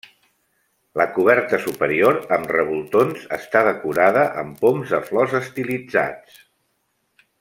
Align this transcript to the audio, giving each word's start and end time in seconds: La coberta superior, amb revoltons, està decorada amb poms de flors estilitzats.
La 1.01 1.05
coberta 1.17 1.59
superior, 1.65 2.17
amb 2.37 2.49
revoltons, 2.55 3.27
està 3.37 3.63
decorada 3.69 4.25
amb 4.45 4.59
poms 4.65 4.95
de 4.97 5.03
flors 5.11 5.37
estilitzats. 5.43 6.41